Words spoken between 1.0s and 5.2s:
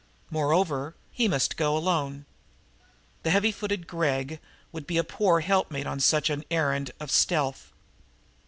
he must go alone. The heavy footed Gregg would be a